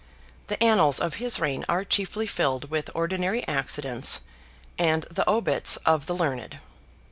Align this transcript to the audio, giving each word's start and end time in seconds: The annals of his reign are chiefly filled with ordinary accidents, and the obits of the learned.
The 0.47 0.57
annals 0.63 0.99
of 0.99 1.17
his 1.21 1.39
reign 1.39 1.63
are 1.69 1.85
chiefly 1.85 2.25
filled 2.25 2.71
with 2.71 2.89
ordinary 2.95 3.47
accidents, 3.47 4.21
and 4.79 5.03
the 5.11 5.29
obits 5.29 5.75
of 5.85 6.07
the 6.07 6.15
learned. 6.15 6.57